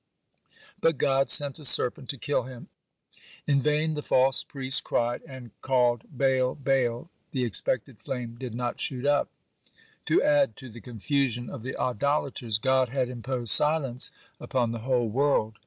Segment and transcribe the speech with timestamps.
[0.79, 2.69] But God sent a serpent to kill him.
[3.45, 6.55] (15) In vain the false priests cried and called, Baal!
[6.55, 7.11] Baal!
[7.33, 9.29] the expected flame did not shoot up.
[10.07, 14.09] To add to the confusion of the idolaters, God had imposed silence
[14.39, 15.59] upon the whole world.